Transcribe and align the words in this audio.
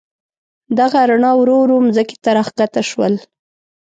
دغه 0.79 0.99
رڼا 1.09 1.31
ورو 1.37 1.55
ورو 1.59 1.77
مځکې 1.85 2.17
ته 2.23 2.29
راکښته 2.37 2.81
شول. 2.89 3.13